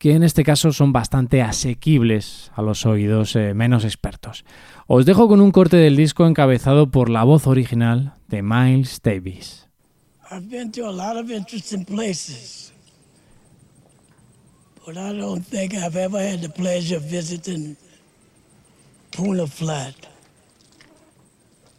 que 0.00 0.14
en 0.14 0.24
este 0.24 0.42
caso 0.42 0.72
son 0.72 0.92
bastante 0.92 1.40
asequibles 1.40 2.50
a 2.56 2.62
los 2.62 2.84
oídos 2.84 3.36
eh, 3.36 3.54
menos 3.54 3.84
expertos. 3.84 4.44
Os 4.88 5.06
dejo 5.06 5.28
con 5.28 5.40
un 5.40 5.52
corte 5.52 5.76
del 5.76 5.94
disco 5.94 6.26
encabezado 6.26 6.90
por 6.90 7.08
la 7.08 7.22
voz 7.22 7.46
original 7.46 8.14
de 8.26 8.42
Miles 8.42 9.00
Davis. 9.04 9.68
I've 10.32 10.50
been 10.50 10.72
to 10.72 10.88
a 10.88 10.92
lot 10.92 11.16
of 11.16 11.30
interesting 11.30 11.84
places, 11.84 12.72
but 14.84 14.96
I 14.96 15.16
don't 15.16 15.46
think 15.46 15.74
I've 15.74 15.96
ever 15.96 16.18
had 16.18 16.40
the 16.40 16.50
pleasure 16.50 16.96
of 16.96 17.04
visiting 17.04 17.76
Puna 19.18 19.48
Flat. 19.48 19.96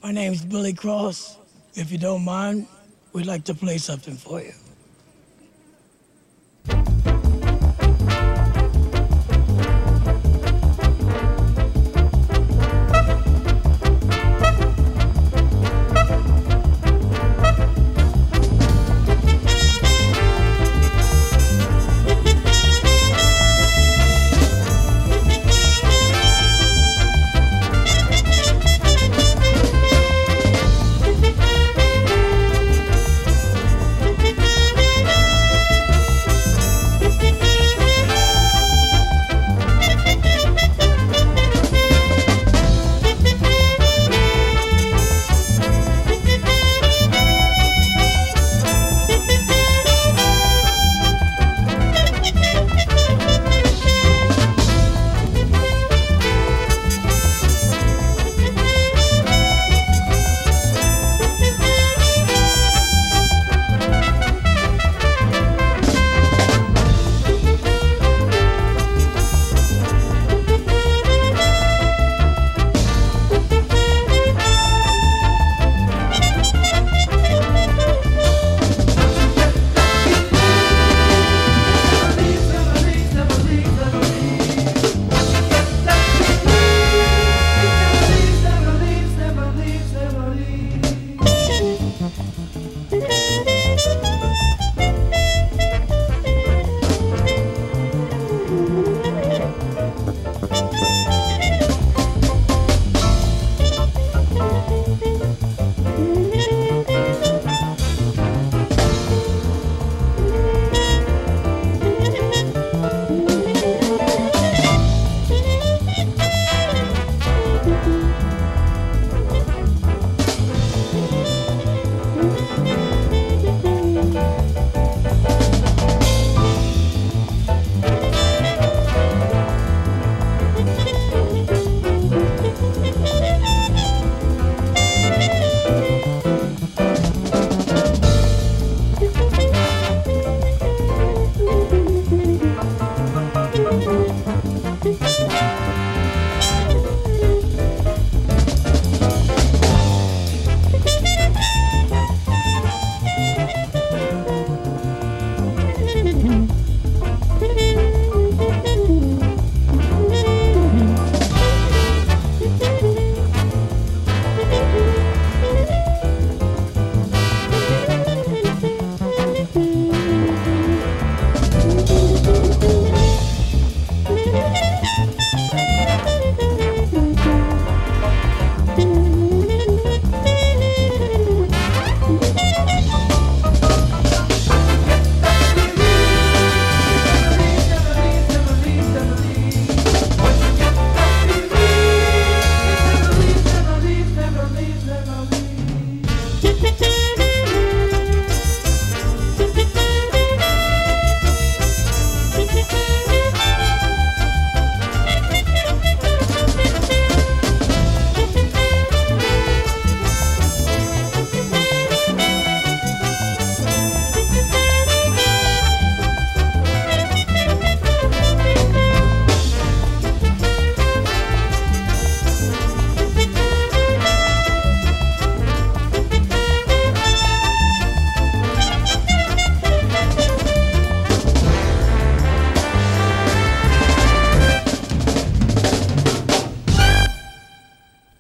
My 0.04 0.12
name's 0.12 0.44
Billy 0.44 0.74
Cross. 0.74 1.38
If 1.74 1.90
you 1.90 1.98
don't 1.98 2.26
mind, 2.26 2.68
we'd 3.14 3.28
like 3.28 3.46
to 3.46 3.54
play 3.54 3.78
something 3.78 4.16
for 4.16 4.42
you. 4.42 4.52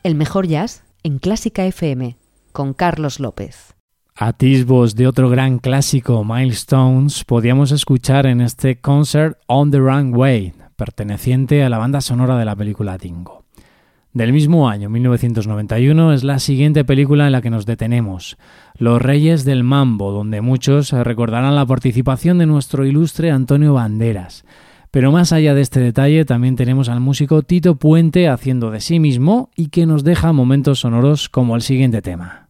El 0.09 0.15
mejor 0.15 0.47
jazz 0.47 0.81
en 1.03 1.19
Clásica 1.19 1.67
FM 1.67 2.17
con 2.51 2.73
Carlos 2.73 3.19
López. 3.19 3.75
Atisbos 4.15 4.95
de 4.95 5.05
otro 5.05 5.29
gran 5.29 5.59
clásico, 5.59 6.23
Milestones, 6.23 7.23
podíamos 7.23 7.71
escuchar 7.71 8.25
en 8.25 8.41
este 8.41 8.81
concert 8.81 9.37
On 9.45 9.69
the 9.69 9.77
Runway, 9.77 10.53
perteneciente 10.75 11.63
a 11.63 11.69
la 11.69 11.77
banda 11.77 12.01
sonora 12.01 12.39
de 12.39 12.45
la 12.45 12.55
película 12.55 12.97
Dingo. 12.97 13.43
Del 14.11 14.33
mismo 14.33 14.67
año, 14.67 14.89
1991, 14.89 16.13
es 16.13 16.23
la 16.23 16.39
siguiente 16.39 16.83
película 16.83 17.27
en 17.27 17.31
la 17.31 17.43
que 17.43 17.51
nos 17.51 17.67
detenemos, 17.67 18.39
Los 18.79 18.99
Reyes 18.99 19.45
del 19.45 19.63
Mambo, 19.63 20.11
donde 20.11 20.41
muchos 20.41 20.91
recordarán 20.91 21.55
la 21.55 21.67
participación 21.67 22.39
de 22.39 22.47
nuestro 22.47 22.83
ilustre 22.83 23.29
Antonio 23.29 23.75
Banderas. 23.75 24.43
Pero 24.91 25.11
más 25.11 25.31
allá 25.31 25.53
de 25.53 25.61
este 25.61 25.79
detalle, 25.79 26.25
también 26.25 26.55
tenemos 26.55 26.89
al 26.89 26.99
músico 26.99 27.43
Tito 27.43 27.75
Puente 27.75 28.27
haciendo 28.27 28.71
de 28.71 28.81
sí 28.81 28.99
mismo 28.99 29.51
y 29.55 29.69
que 29.69 29.85
nos 29.85 30.03
deja 30.03 30.33
momentos 30.33 30.79
sonoros 30.79 31.29
como 31.29 31.55
el 31.55 31.61
siguiente 31.61 32.01
tema. 32.01 32.48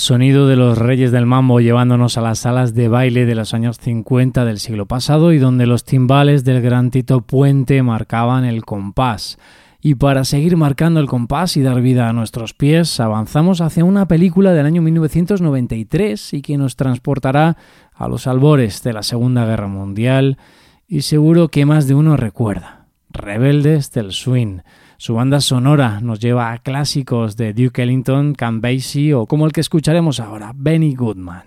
Sonido 0.00 0.48
de 0.48 0.56
los 0.56 0.78
reyes 0.78 1.12
del 1.12 1.26
mambo 1.26 1.60
llevándonos 1.60 2.16
a 2.16 2.22
las 2.22 2.40
salas 2.40 2.74
de 2.74 2.88
baile 2.88 3.26
de 3.26 3.34
los 3.34 3.54
años 3.54 3.78
50 3.78 4.44
del 4.44 4.58
siglo 4.58 4.86
pasado 4.86 5.32
y 5.32 5.38
donde 5.38 5.66
los 5.66 5.84
timbales 5.84 6.42
del 6.42 6.62
gran 6.62 6.90
Tito 6.90 7.20
Puente 7.20 7.82
marcaban 7.82 8.44
el 8.44 8.64
compás. 8.64 9.38
Y 9.82 9.96
para 9.96 10.24
seguir 10.24 10.56
marcando 10.56 11.00
el 11.00 11.06
compás 11.06 11.56
y 11.56 11.62
dar 11.62 11.80
vida 11.80 12.08
a 12.08 12.12
nuestros 12.12 12.54
pies, 12.54 12.98
avanzamos 12.98 13.60
hacia 13.60 13.84
una 13.84 14.08
película 14.08 14.52
del 14.52 14.66
año 14.66 14.82
1993 14.82 16.34
y 16.34 16.42
que 16.42 16.56
nos 16.56 16.76
transportará 16.76 17.56
a 17.94 18.08
los 18.08 18.26
albores 18.26 18.82
de 18.82 18.94
la 18.94 19.02
Segunda 19.02 19.44
Guerra 19.44 19.68
Mundial 19.68 20.38
y 20.88 21.02
seguro 21.02 21.48
que 21.48 21.66
más 21.66 21.86
de 21.86 21.94
uno 21.94 22.16
recuerda. 22.16 22.86
Rebeldes 23.10 23.92
del 23.92 24.12
Swing 24.12 24.60
su 25.00 25.14
banda 25.14 25.40
sonora 25.40 26.00
nos 26.02 26.20
lleva 26.20 26.52
a 26.52 26.58
clásicos 26.58 27.38
de 27.38 27.54
Duke 27.54 27.84
Ellington, 27.84 28.34
Cam 28.34 28.60
Basie 28.60 29.14
o 29.14 29.24
como 29.24 29.46
el 29.46 29.52
que 29.52 29.62
escucharemos 29.62 30.20
ahora, 30.20 30.52
Benny 30.54 30.94
Goodman. 30.94 31.44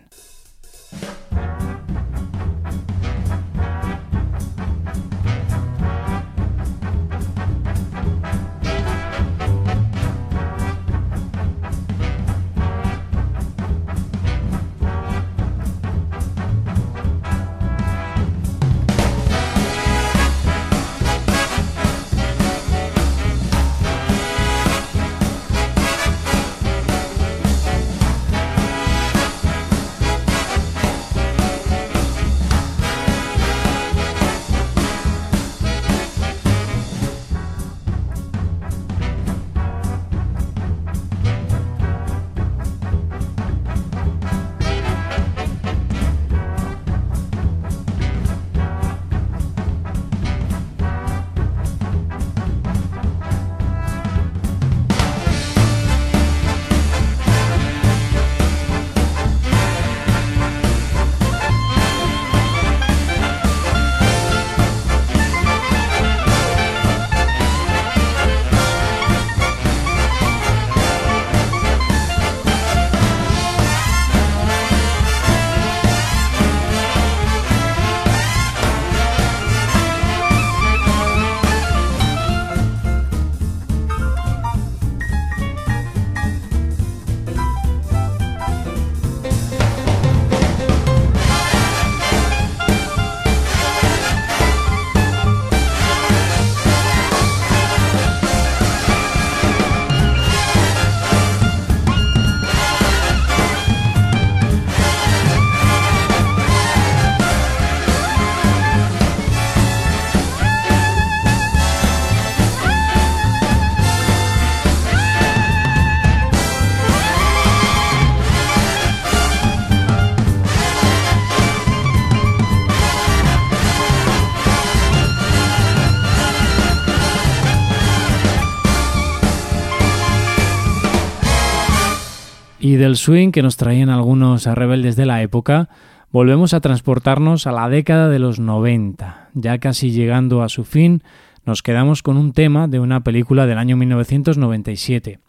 Y 132.73 132.75
del 132.75 132.95
swing 132.95 133.29
que 133.29 133.43
nos 133.43 133.55
traían 133.55 133.91
algunos 133.91 134.47
rebeldes 134.47 134.95
de 134.95 135.05
la 135.05 135.21
época, 135.21 135.69
volvemos 136.11 136.55
a 136.55 136.59
transportarnos 136.59 137.45
a 137.45 137.51
la 137.51 137.69
década 137.69 138.09
de 138.09 138.17
los 138.17 138.39
90. 138.39 139.29
Ya 139.35 139.59
casi 139.59 139.91
llegando 139.91 140.41
a 140.41 140.49
su 140.49 140.63
fin, 140.63 141.03
nos 141.45 141.61
quedamos 141.61 142.01
con 142.01 142.17
un 142.17 142.33
tema 142.33 142.67
de 142.67 142.79
una 142.79 143.03
película 143.03 143.45
del 143.45 143.59
año 143.59 143.77
1997. 143.77 145.19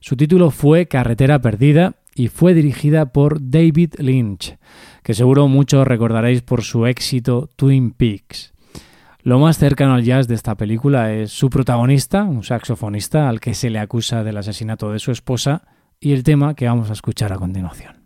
Su 0.00 0.16
título 0.16 0.50
fue 0.50 0.86
Carretera 0.86 1.40
Perdida 1.40 1.94
y 2.16 2.26
fue 2.26 2.52
dirigida 2.52 3.12
por 3.12 3.48
David 3.48 3.94
Lynch, 3.98 4.56
que 5.04 5.14
seguro 5.14 5.46
muchos 5.46 5.86
recordaréis 5.86 6.42
por 6.42 6.64
su 6.64 6.84
éxito 6.86 7.48
Twin 7.54 7.92
Peaks. 7.92 8.54
Lo 9.22 9.38
más 9.38 9.56
cercano 9.56 9.94
al 9.94 10.02
jazz 10.02 10.26
de 10.26 10.34
esta 10.34 10.56
película 10.56 11.12
es 11.12 11.30
su 11.30 11.48
protagonista, 11.48 12.24
un 12.24 12.42
saxofonista 12.42 13.28
al 13.28 13.38
que 13.38 13.54
se 13.54 13.70
le 13.70 13.78
acusa 13.78 14.24
del 14.24 14.38
asesinato 14.38 14.90
de 14.90 14.98
su 14.98 15.12
esposa, 15.12 15.62
y 16.00 16.12
el 16.12 16.22
tema 16.22 16.54
que 16.54 16.66
vamos 16.66 16.90
a 16.90 16.92
escuchar 16.92 17.32
a 17.32 17.36
continuación. 17.36 17.97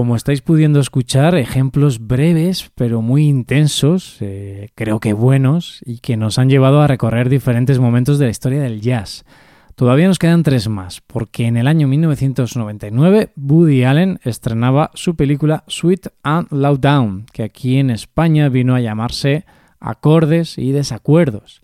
Como 0.00 0.16
estáis 0.16 0.40
pudiendo 0.40 0.80
escuchar, 0.80 1.34
ejemplos 1.34 2.06
breves 2.06 2.70
pero 2.74 3.02
muy 3.02 3.28
intensos, 3.28 4.16
eh, 4.20 4.70
creo 4.74 4.98
que 4.98 5.12
buenos, 5.12 5.82
y 5.84 5.98
que 5.98 6.16
nos 6.16 6.38
han 6.38 6.48
llevado 6.48 6.80
a 6.80 6.86
recorrer 6.86 7.28
diferentes 7.28 7.78
momentos 7.78 8.18
de 8.18 8.24
la 8.24 8.30
historia 8.30 8.62
del 8.62 8.80
jazz. 8.80 9.26
Todavía 9.74 10.08
nos 10.08 10.18
quedan 10.18 10.42
tres 10.42 10.68
más, 10.68 11.02
porque 11.06 11.44
en 11.44 11.58
el 11.58 11.68
año 11.68 11.86
1999 11.86 13.32
Woody 13.36 13.84
Allen 13.84 14.20
estrenaba 14.24 14.90
su 14.94 15.16
película 15.16 15.64
Sweet 15.66 16.06
and 16.22 16.50
Loud 16.50 16.78
Down, 16.78 17.26
que 17.30 17.42
aquí 17.42 17.76
en 17.76 17.90
España 17.90 18.48
vino 18.48 18.74
a 18.74 18.80
llamarse 18.80 19.44
Acordes 19.80 20.56
y 20.56 20.72
Desacuerdos. 20.72 21.60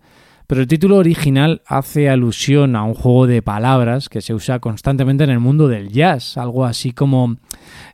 Pero 0.47 0.61
el 0.61 0.67
título 0.67 0.95
original 0.95 1.61
hace 1.67 2.09
alusión 2.09 2.77
a 2.77 2.83
un 2.83 2.93
juego 2.93 3.27
de 3.27 3.41
palabras 3.41 4.07
que 4.07 4.21
se 4.21 4.33
usa 4.33 4.59
constantemente 4.59 5.25
en 5.25 5.29
el 5.29 5.41
mundo 5.41 5.67
del 5.67 5.89
jazz, 5.89 6.37
algo 6.37 6.63
así 6.63 6.93
como 6.93 7.35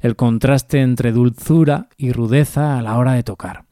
el 0.02 0.16
contraste 0.16 0.82
entre 0.82 1.12
dulzura 1.12 1.88
y 1.98 2.12
rudeza 2.12 2.78
a 2.78 2.84
la 2.84 2.98
hora 3.00 3.14
de 3.14 3.24
tocar. 3.24 3.66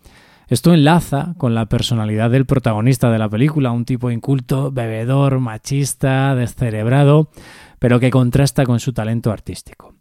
Esto 0.47 0.73
enlaza 0.73 1.35
con 1.37 1.53
la 1.53 1.67
personalidad 1.67 2.31
del 2.31 2.47
protagonista 2.47 3.11
de 3.11 3.19
la 3.19 3.29
película, 3.29 3.71
un 3.71 3.85
tipo 3.85 4.09
inculto, 4.09 4.71
bebedor, 4.71 5.39
machista, 5.39 6.33
descerebrado, 6.33 7.29
pero 7.77 7.99
que 7.99 8.09
contrasta 8.09 8.65
con 8.65 8.79
su 8.79 8.93
talento 8.93 9.31
artístico. 9.31 9.93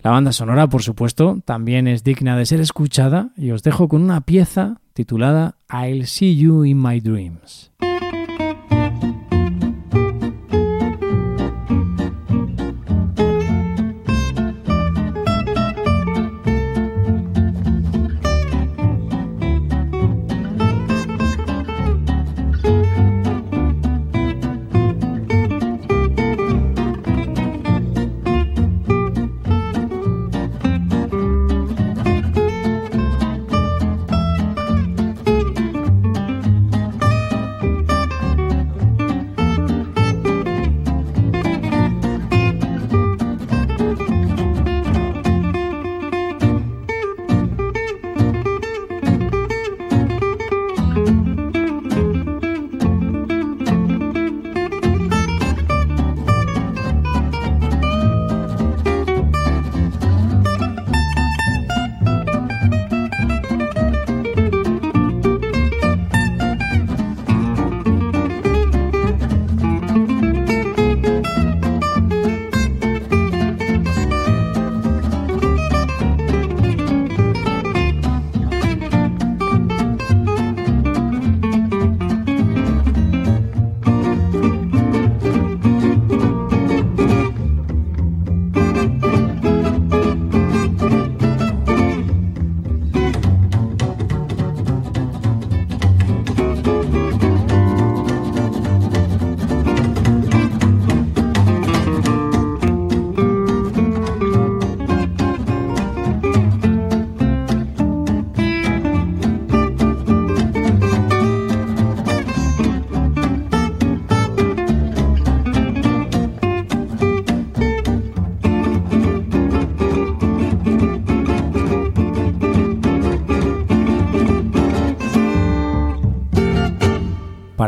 La 0.00 0.10
banda 0.10 0.32
sonora, 0.32 0.66
por 0.68 0.82
supuesto, 0.82 1.40
también 1.44 1.86
es 1.86 2.02
digna 2.02 2.36
de 2.36 2.46
ser 2.46 2.60
escuchada 2.60 3.30
y 3.36 3.50
os 3.50 3.62
dejo 3.62 3.88
con 3.88 4.02
una 4.02 4.22
pieza 4.22 4.80
titulada 4.94 5.56
I'll 5.70 6.06
See 6.06 6.36
You 6.36 6.64
in 6.64 6.82
My 6.82 6.98
Dreams. 6.98 7.70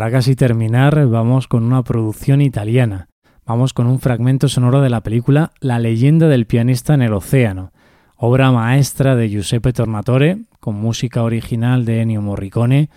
Para 0.05 0.16
casi 0.18 0.36
terminar, 0.36 1.07
vamos 1.07 1.48
con 1.48 1.64
una 1.64 1.82
producción 1.82 2.42
italiana. 2.42 3.09
Vamos 3.46 3.72
con 3.72 3.86
un 3.86 4.00
fragmento 4.00 4.48
sonoro 4.48 4.82
de 4.82 4.90
la 4.90 5.00
película 5.00 5.52
La 5.61 5.78
leyenda 5.78 6.28
del 6.28 6.44
pianista 6.44 6.92
en 6.92 7.00
el 7.00 7.14
océano, 7.14 7.72
obra 8.14 8.52
maestra 8.52 9.16
de 9.16 9.30
Giuseppe 9.30 9.72
Tornatore, 9.72 10.40
con 10.61 10.74
música 10.74 11.22
original 11.22 11.86
de 11.86 12.02
Ennio 12.02 12.20
Morricone, 12.20 12.90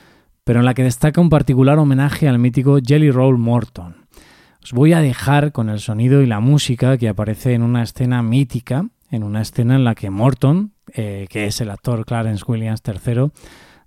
pero 0.43 0.59
en 0.59 0.65
la 0.65 0.73
que 0.73 0.83
destaca 0.83 1.21
un 1.21 1.29
particular 1.29 1.79
homenaje 1.79 2.27
al 2.27 2.39
mítico 2.39 2.79
Jelly 2.85 3.09
Roll 3.09 3.37
Morton. 3.37 4.07
Os 4.61 4.73
voy 4.73 4.91
a 4.91 4.99
dejar 4.99 5.53
con 5.53 5.69
el 5.69 5.79
sonido 5.79 6.21
y 6.21 6.25
la 6.25 6.41
música 6.41 6.97
que 6.97 7.07
aparece 7.07 7.53
en 7.53 7.63
una 7.63 7.83
escena 7.83 8.21
mítica, 8.21 8.85
en 9.11 9.23
una 9.23 9.43
escena 9.43 9.75
en 9.75 9.85
la 9.85 9.95
que 9.95 10.09
Morton, 10.09 10.73
eh, 10.93 11.27
que 11.29 11.45
es 11.45 11.61
el 11.61 11.69
actor 11.69 12.03
Clarence 12.03 12.43
Williams 12.45 12.81
III, 12.85 13.31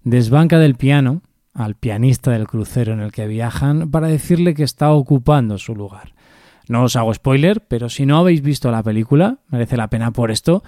desbanca 0.04 0.58
del 0.58 0.74
piano 0.76 1.20
al 1.54 1.74
pianista 1.74 2.30
del 2.30 2.46
crucero 2.46 2.92
en 2.92 3.00
el 3.00 3.12
que 3.12 3.26
viajan 3.26 3.90
para 3.90 4.08
decirle 4.08 4.54
que 4.54 4.62
está 4.62 4.92
ocupando 4.92 5.58
su 5.58 5.74
lugar. 5.74 6.14
No 6.68 6.84
os 6.84 6.96
hago 6.96 7.12
spoiler, 7.12 7.66
pero 7.66 7.88
si 7.88 8.06
no 8.06 8.18
habéis 8.18 8.42
visto 8.42 8.70
la 8.70 8.82
película, 8.82 9.38
merece 9.48 9.76
la 9.76 9.90
pena 9.90 10.12
por 10.12 10.30
esto 10.30 10.62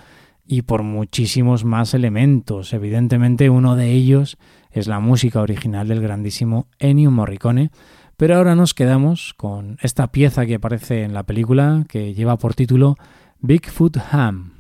y 0.45 0.63
por 0.63 0.83
muchísimos 0.83 1.65
más 1.65 1.95
elementos. 1.95 2.73
Evidentemente 2.73 3.51
uno 3.51 3.77
de 3.77 3.93
ellos 3.93 4.39
es 4.71 4.89
la 4.89 5.01
música 5.01 5.41
original 5.41 5.89
del 5.89 6.01
grandísimo 6.01 6.67
Ennio 6.79 7.11
Morricone, 7.11 7.71
pero 8.17 8.37
ahora 8.37 8.55
nos 8.55 8.75
quedamos 8.75 9.35
con 9.35 9.79
esta 9.81 10.11
pieza 10.11 10.47
que 10.47 10.57
aparece 10.57 11.05
en 11.05 11.15
la 11.15 11.23
película 11.23 11.85
que 11.89 12.15
lleva 12.15 12.37
por 12.37 12.55
título 12.55 12.97
Bigfoot 13.41 13.99
Ham. 14.11 14.52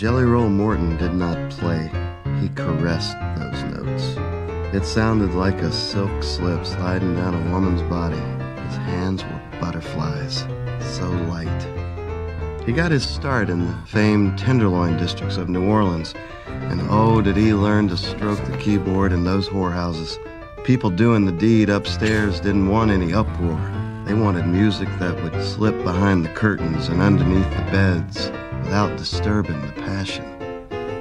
Jelly 0.00 0.24
Roll 0.24 0.48
Morton 0.48 0.96
did 0.96 1.12
not 1.12 1.50
play, 1.50 1.90
he 2.40 2.48
caressed 2.54 3.18
those 3.36 3.62
notes. 3.64 4.16
It 4.74 4.86
sounded 4.86 5.34
like 5.34 5.60
a 5.60 5.70
silk 5.70 6.22
slip 6.22 6.64
sliding 6.64 7.16
down 7.16 7.34
a 7.34 7.52
woman's 7.52 7.82
body. 7.82 8.16
His 8.16 8.76
hands 8.76 9.22
were 9.22 9.42
butterflies, 9.60 10.46
so 10.80 11.06
light. 11.28 12.64
He 12.64 12.72
got 12.72 12.92
his 12.92 13.06
start 13.06 13.50
in 13.50 13.66
the 13.66 13.76
famed 13.88 14.38
Tenderloin 14.38 14.96
districts 14.96 15.36
of 15.36 15.50
New 15.50 15.68
Orleans, 15.68 16.14
and 16.46 16.80
oh, 16.88 17.20
did 17.20 17.36
he 17.36 17.52
learn 17.52 17.86
to 17.88 17.96
stroke 17.98 18.42
the 18.46 18.56
keyboard 18.56 19.12
in 19.12 19.24
those 19.24 19.50
whorehouses. 19.50 20.16
People 20.64 20.88
doing 20.88 21.26
the 21.26 21.32
deed 21.32 21.68
upstairs 21.68 22.40
didn't 22.40 22.68
want 22.68 22.90
any 22.90 23.12
uproar. 23.12 23.60
They 24.06 24.14
wanted 24.14 24.46
music 24.46 24.88
that 24.98 25.22
would 25.22 25.44
slip 25.44 25.76
behind 25.84 26.24
the 26.24 26.30
curtains 26.30 26.88
and 26.88 27.02
underneath 27.02 27.50
the 27.50 27.70
beds 27.70 28.30
without 28.70 28.96
disturbing 28.96 29.60
the 29.62 29.72
passion. 29.72 30.24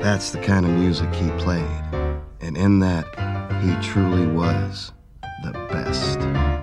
That's 0.01 0.31
the 0.31 0.41
kind 0.41 0.65
of 0.65 0.71
music 0.71 1.13
he 1.13 1.29
played. 1.37 1.69
And 2.41 2.57
in 2.57 2.79
that, 2.79 3.05
he 3.61 3.75
truly 3.87 4.25
was 4.25 4.91
the 5.43 5.51
best. 5.69 6.58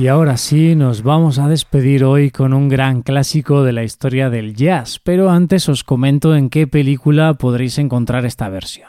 Y 0.00 0.08
ahora 0.08 0.38
sí, 0.38 0.76
nos 0.76 1.02
vamos 1.02 1.38
a 1.38 1.46
despedir 1.46 2.04
hoy 2.04 2.30
con 2.30 2.54
un 2.54 2.70
gran 2.70 3.02
clásico 3.02 3.64
de 3.64 3.72
la 3.72 3.84
historia 3.84 4.30
del 4.30 4.54
jazz, 4.54 4.98
pero 4.98 5.28
antes 5.28 5.68
os 5.68 5.84
comento 5.84 6.34
en 6.34 6.48
qué 6.48 6.66
película 6.66 7.34
podréis 7.34 7.76
encontrar 7.76 8.24
esta 8.24 8.48
versión. 8.48 8.88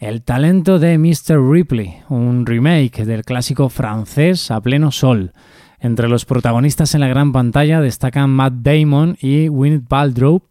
El 0.00 0.22
talento 0.22 0.80
de 0.80 0.98
Mr. 0.98 1.38
Ripley, 1.40 1.98
un 2.08 2.46
remake 2.46 3.04
del 3.04 3.24
clásico 3.24 3.68
francés 3.68 4.50
a 4.50 4.60
pleno 4.60 4.90
sol. 4.90 5.34
Entre 5.78 6.08
los 6.08 6.24
protagonistas 6.24 6.96
en 6.96 7.02
la 7.02 7.08
gran 7.08 7.30
pantalla 7.30 7.80
destacan 7.80 8.30
Matt 8.30 8.54
Damon 8.54 9.18
y 9.20 9.46
Gwyneth 9.46 9.86
Paltrow, 9.86 10.42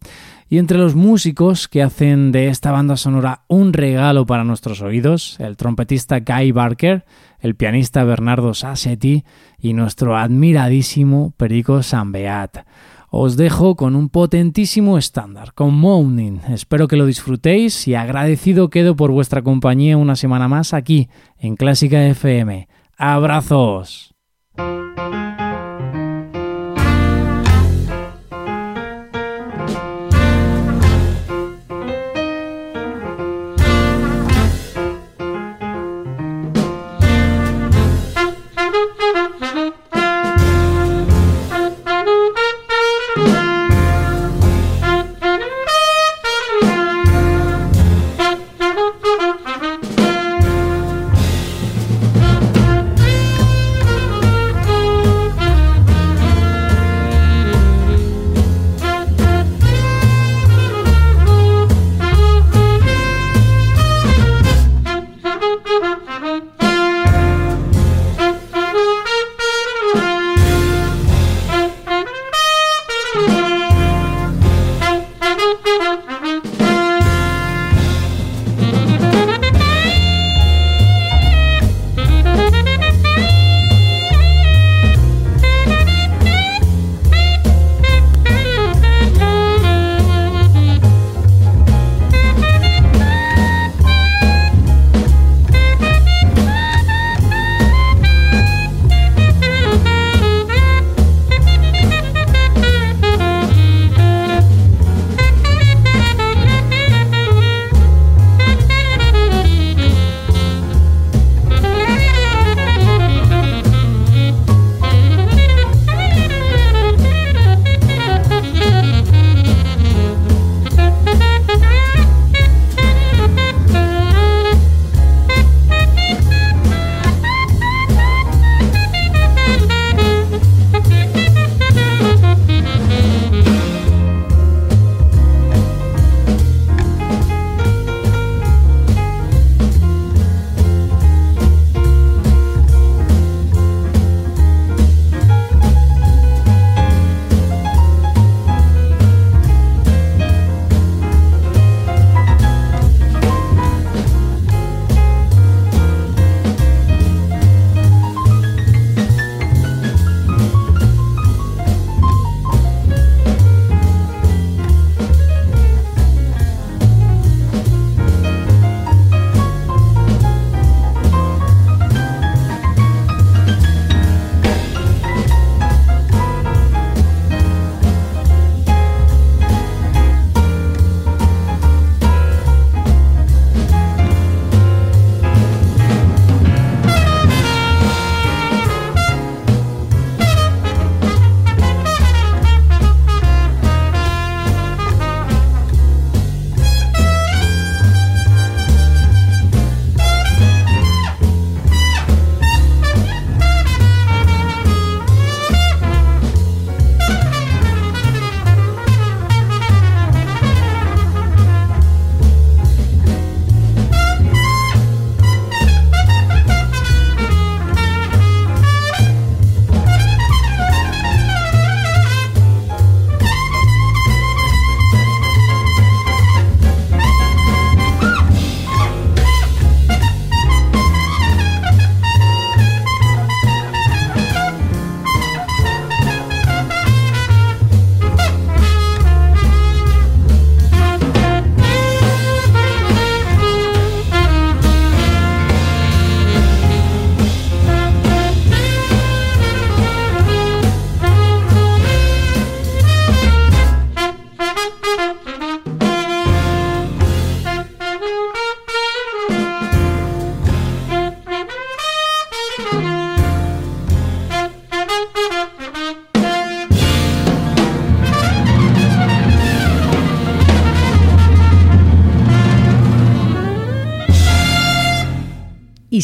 y 0.50 0.58
entre 0.58 0.78
los 0.78 0.96
músicos 0.96 1.68
que 1.68 1.80
hacen 1.80 2.32
de 2.32 2.48
esta 2.48 2.72
banda 2.72 2.96
sonora 2.96 3.44
un 3.46 3.72
regalo 3.72 4.26
para 4.26 4.42
nuestros 4.42 4.82
oídos, 4.82 5.38
el 5.38 5.56
trompetista 5.56 6.18
Guy 6.18 6.50
Barker, 6.50 7.04
el 7.38 7.54
pianista 7.54 8.02
Bernardo 8.02 8.52
Sassetti 8.52 9.24
y 9.60 9.74
nuestro 9.74 10.16
admiradísimo 10.16 11.32
Perico 11.36 11.84
Sambeat. 11.84 12.66
Os 13.10 13.36
dejo 13.36 13.76
con 13.76 13.94
un 13.94 14.08
potentísimo 14.08 14.98
estándar, 14.98 15.54
con 15.54 15.72
Moaning. 15.74 16.40
Espero 16.48 16.88
que 16.88 16.96
lo 16.96 17.06
disfrutéis 17.06 17.86
y 17.86 17.94
agradecido 17.94 18.70
quedo 18.70 18.96
por 18.96 19.12
vuestra 19.12 19.42
compañía 19.42 19.96
una 19.96 20.16
semana 20.16 20.48
más 20.48 20.74
aquí 20.74 21.08
en 21.38 21.54
Clásica 21.54 22.04
FM. 22.06 22.68
¡Abrazos! 22.96 24.16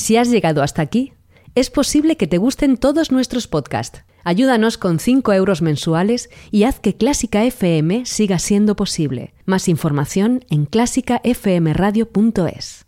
Si 0.07 0.17
has 0.17 0.29
llegado 0.29 0.63
hasta 0.63 0.83
aquí, 0.83 1.15
es 1.57 1.69
posible 1.69 2.17
que 2.17 2.29
te 2.29 2.39
gusten 2.39 2.77
todos 2.77 3.11
nuestros 3.11 3.49
podcasts. 3.49 4.05
Ayúdanos 4.23 4.79
con 4.79 5.01
5 5.01 5.33
euros 5.33 5.63
mensuales 5.63 6.31
y 6.53 6.63
haz 6.63 6.79
que 6.79 6.97
Clásica 6.97 7.43
FM 7.43 8.07
siga 8.07 8.39
siendo 8.39 8.77
posible. 8.77 9.35
Más 9.47 9.67
información 9.67 10.45
en 10.49 10.67
clásicafmradio.es. 10.67 12.87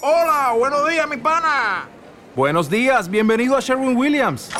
Hola, 0.00 0.52
buenos 0.58 0.90
días, 0.90 1.08
mi 1.08 1.18
pana. 1.18 1.88
Buenos 2.34 2.68
días, 2.68 3.08
bienvenido 3.08 3.56
a 3.56 3.60
Sherwin 3.60 3.96
Williams. 3.96 4.50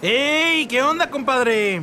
¡Ey! 0.00 0.66
¿Qué 0.66 0.82
onda, 0.82 1.10
compadre? 1.10 1.82